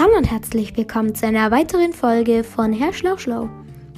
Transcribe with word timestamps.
Hallo 0.00 0.16
und 0.16 0.30
herzlich 0.30 0.76
willkommen 0.76 1.12
zu 1.16 1.26
einer 1.26 1.50
weiteren 1.50 1.92
Folge 1.92 2.44
von 2.44 2.72
Herr 2.72 2.92
Schlauschlau. 2.92 3.50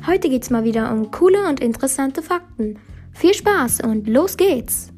Heute 0.06 0.30
geht 0.30 0.44
es 0.44 0.48
mal 0.48 0.64
wieder 0.64 0.90
um 0.90 1.10
coole 1.10 1.46
und 1.46 1.60
interessante 1.60 2.22
Fakten. 2.22 2.78
Viel 3.12 3.34
Spaß 3.34 3.82
und 3.82 4.08
los 4.08 4.38
geht's! 4.38 4.94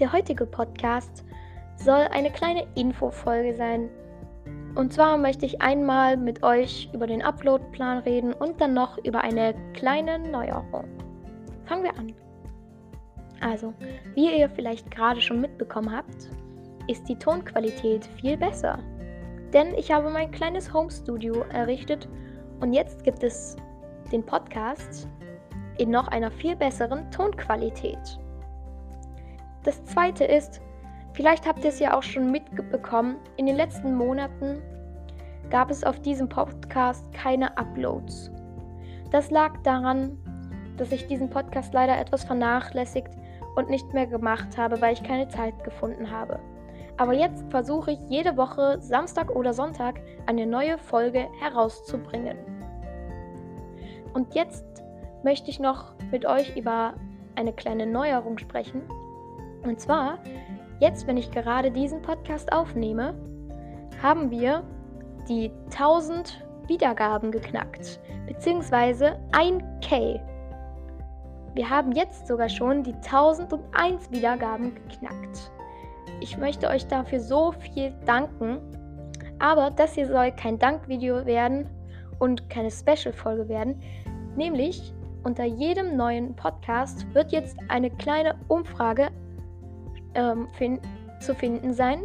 Der 0.00 0.12
heutige 0.12 0.44
Podcast 0.44 1.24
soll 1.76 2.08
eine 2.10 2.30
kleine 2.30 2.66
Infofolge 2.74 3.54
sein. 3.54 3.88
Und 4.74 4.92
zwar 4.92 5.16
möchte 5.16 5.46
ich 5.46 5.62
einmal 5.62 6.16
mit 6.16 6.42
euch 6.42 6.90
über 6.92 7.06
den 7.06 7.22
Uploadplan 7.22 7.98
reden 7.98 8.32
und 8.32 8.60
dann 8.60 8.74
noch 8.74 8.98
über 9.04 9.20
eine 9.20 9.54
kleine 9.72 10.18
Neuerung. 10.18 10.86
Fangen 11.64 11.84
wir 11.84 11.96
an. 11.96 12.12
Also, 13.40 13.72
wie 14.14 14.38
ihr 14.38 14.48
vielleicht 14.48 14.90
gerade 14.90 15.20
schon 15.20 15.40
mitbekommen 15.40 15.94
habt, 15.94 16.28
ist 16.88 17.08
die 17.08 17.16
Tonqualität 17.16 18.04
viel 18.20 18.36
besser. 18.36 18.78
Denn 19.52 19.74
ich 19.74 19.92
habe 19.92 20.10
mein 20.10 20.30
kleines 20.30 20.72
Home-Studio 20.72 21.44
errichtet 21.52 22.08
und 22.60 22.72
jetzt 22.72 23.04
gibt 23.04 23.22
es 23.22 23.56
den 24.10 24.24
Podcast 24.24 25.08
in 25.78 25.90
noch 25.90 26.08
einer 26.08 26.30
viel 26.30 26.56
besseren 26.56 27.10
Tonqualität. 27.10 28.18
Das 29.62 29.84
zweite 29.84 30.24
ist, 30.24 30.60
vielleicht 31.14 31.46
habt 31.46 31.64
ihr 31.64 31.70
es 31.70 31.78
ja 31.78 31.96
auch 31.96 32.02
schon 32.02 32.30
mitbekommen, 32.30 33.16
in 33.36 33.46
den 33.46 33.56
letzten 33.56 33.94
Monaten 33.94 34.60
gab 35.50 35.70
es 35.70 35.84
auf 35.84 36.00
diesem 36.00 36.28
Podcast 36.28 37.10
keine 37.12 37.56
Uploads. 37.56 38.30
Das 39.10 39.30
lag 39.30 39.56
daran, 39.62 40.18
dass 40.76 40.92
ich 40.92 41.06
diesen 41.06 41.30
Podcast 41.30 41.72
leider 41.72 41.98
etwas 41.98 42.24
vernachlässigt 42.24 43.10
und 43.54 43.70
nicht 43.70 43.92
mehr 43.94 44.06
gemacht 44.06 44.58
habe, 44.58 44.80
weil 44.80 44.94
ich 44.94 45.02
keine 45.02 45.28
Zeit 45.28 45.62
gefunden 45.64 46.10
habe. 46.10 46.40
Aber 46.96 47.12
jetzt 47.12 47.44
versuche 47.50 47.92
ich 47.92 47.98
jede 48.08 48.36
Woche, 48.36 48.78
Samstag 48.80 49.30
oder 49.30 49.52
Sonntag, 49.52 50.00
eine 50.26 50.46
neue 50.46 50.78
Folge 50.78 51.28
herauszubringen. 51.40 52.36
Und 54.12 54.34
jetzt 54.34 54.64
möchte 55.24 55.50
ich 55.50 55.58
noch 55.58 55.94
mit 56.12 56.24
euch 56.24 56.56
über 56.56 56.94
eine 57.34 57.52
kleine 57.52 57.86
Neuerung 57.86 58.38
sprechen, 58.38 58.82
und 59.64 59.80
zwar, 59.80 60.18
jetzt, 60.84 61.06
wenn 61.06 61.16
ich 61.16 61.30
gerade 61.30 61.70
diesen 61.70 62.02
Podcast 62.02 62.52
aufnehme, 62.52 63.14
haben 64.02 64.30
wir 64.30 64.62
die 65.30 65.50
1000 65.70 66.44
Wiedergaben 66.66 67.32
geknackt, 67.32 67.98
beziehungsweise 68.26 69.18
1K. 69.32 70.20
Wir 71.54 71.70
haben 71.70 71.92
jetzt 71.92 72.26
sogar 72.26 72.50
schon 72.50 72.82
die 72.82 72.92
1001 72.92 74.10
Wiedergaben 74.10 74.74
geknackt. 74.74 75.50
Ich 76.20 76.36
möchte 76.36 76.68
euch 76.68 76.86
dafür 76.86 77.20
so 77.20 77.52
viel 77.52 77.94
danken, 78.04 78.58
aber 79.38 79.70
das 79.70 79.94
hier 79.94 80.06
soll 80.06 80.32
kein 80.32 80.58
Dankvideo 80.58 81.24
werden 81.24 81.66
und 82.18 82.50
keine 82.50 82.70
Special-Folge 82.70 83.48
werden. 83.48 83.80
Nämlich 84.36 84.92
unter 85.22 85.44
jedem 85.44 85.96
neuen 85.96 86.36
Podcast 86.36 87.06
wird 87.14 87.32
jetzt 87.32 87.56
eine 87.68 87.90
kleine 87.90 88.34
Umfrage 88.48 89.08
ähm, 90.14 90.48
fin 90.52 90.80
zu 91.20 91.34
finden 91.34 91.72
sein. 91.72 92.04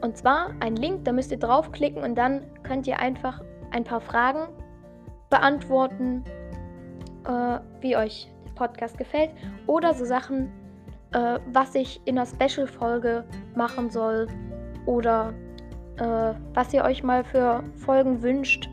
Und 0.00 0.16
zwar 0.16 0.50
ein 0.60 0.76
Link, 0.76 1.04
da 1.04 1.12
müsst 1.12 1.30
ihr 1.30 1.38
draufklicken 1.38 2.02
und 2.02 2.16
dann 2.16 2.44
könnt 2.62 2.86
ihr 2.86 2.98
einfach 2.98 3.40
ein 3.70 3.84
paar 3.84 4.00
Fragen 4.00 4.48
beantworten, 5.30 6.24
äh, 7.26 7.58
wie 7.80 7.96
euch 7.96 8.30
der 8.46 8.52
Podcast 8.52 8.98
gefällt. 8.98 9.30
Oder 9.66 9.94
so 9.94 10.04
Sachen, 10.04 10.52
äh, 11.12 11.38
was 11.52 11.74
ich 11.74 12.00
in 12.04 12.18
einer 12.18 12.26
Special-Folge 12.26 13.24
machen 13.54 13.90
soll. 13.90 14.26
Oder 14.86 15.32
äh, 15.98 16.34
was 16.54 16.72
ihr 16.74 16.84
euch 16.84 17.02
mal 17.02 17.22
für 17.24 17.62
Folgen 17.76 18.22
wünscht 18.22 18.68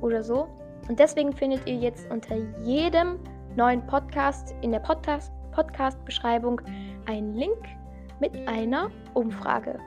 oder 0.00 0.22
so. 0.22 0.48
Und 0.88 0.98
deswegen 0.98 1.32
findet 1.32 1.66
ihr 1.66 1.74
jetzt 1.74 2.10
unter 2.10 2.36
jedem 2.62 3.18
neuen 3.56 3.84
Podcast 3.86 4.54
in 4.62 4.72
der 4.72 4.80
Podcast-Beschreibung 4.80 6.60
einen 7.06 7.34
Link 7.34 7.58
mit 8.20 8.48
einer 8.48 8.90
Umfrage. 9.14 9.78